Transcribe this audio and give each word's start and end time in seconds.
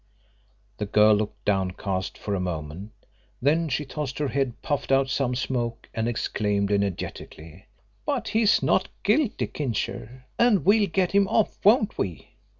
The 0.79 0.87
girl 0.87 1.13
looked 1.13 1.45
downcast 1.45 2.17
for 2.17 2.33
a 2.33 2.39
moment, 2.39 2.89
then 3.39 3.69
she 3.69 3.85
tossed 3.85 4.17
her 4.17 4.29
head, 4.29 4.59
puffed 4.63 4.91
out 4.91 5.11
some 5.11 5.35
smoke, 5.35 5.87
and 5.93 6.07
exclaimed 6.07 6.71
energetically, 6.71 7.67
"But 8.03 8.29
he's 8.29 8.63
not 8.63 8.87
guilty, 9.03 9.45
Kincher, 9.45 10.25
and 10.39 10.65
we'll 10.65 10.87
get 10.89 11.11
him 11.11 11.27
off, 11.27 11.63
won't 11.63 11.99
we?" 11.99 12.29